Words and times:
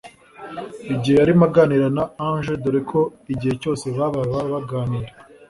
igihe 0.93 1.15
yarimo 1.19 1.45
aganira 1.49 1.87
na 1.97 2.03
Angel 2.27 2.55
dore 2.63 2.81
ko 2.89 2.99
igihe 3.33 3.53
cyose 3.61 3.85
bababa 3.97 4.39
baganira 4.53 5.11